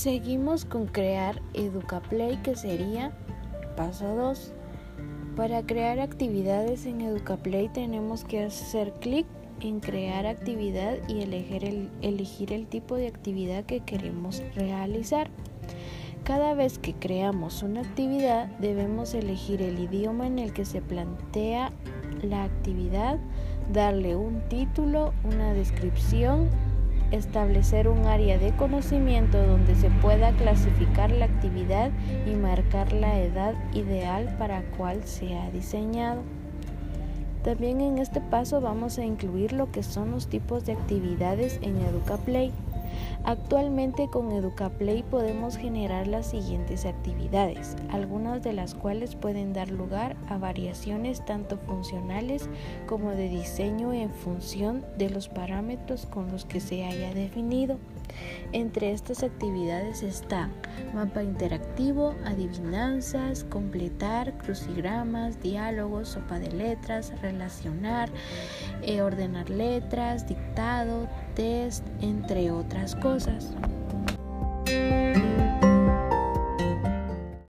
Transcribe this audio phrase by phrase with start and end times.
[0.00, 3.12] Seguimos con crear EducaPlay que sería
[3.76, 4.54] paso 2.
[5.36, 9.26] Para crear actividades en EducaPlay tenemos que hacer clic
[9.60, 15.28] en crear actividad y elegir el, elegir el tipo de actividad que queremos realizar.
[16.24, 21.72] Cada vez que creamos una actividad debemos elegir el idioma en el que se plantea
[22.22, 23.18] la actividad,
[23.70, 26.48] darle un título, una descripción
[27.10, 31.90] establecer un área de conocimiento donde se pueda clasificar la actividad
[32.26, 36.22] y marcar la edad ideal para cual se ha diseñado.
[37.44, 41.78] También en este paso vamos a incluir lo que son los tipos de actividades en
[41.78, 42.52] EducaPlay.
[43.24, 50.16] Actualmente con EducaPlay podemos generar las siguientes actividades, algunas de las cuales pueden dar lugar
[50.28, 52.48] a variaciones tanto funcionales
[52.86, 57.78] como de diseño en función de los parámetros con los que se haya definido.
[58.52, 60.50] Entre estas actividades están
[60.92, 68.10] mapa interactivo, adivinanzas, completar, crucigramas, diálogos, sopa de letras, relacionar,
[68.82, 73.54] eh, ordenar letras, dictado, test, entre otras cosas.